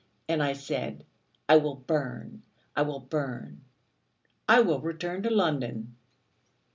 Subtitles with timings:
[0.27, 1.05] And I said:
[1.47, 2.41] 'I will burn,
[2.75, 3.61] I will burn:
[4.49, 5.95] I will return to London....'